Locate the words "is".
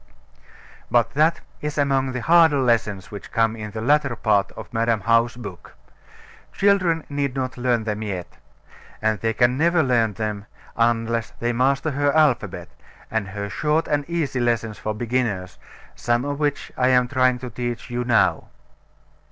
1.61-1.77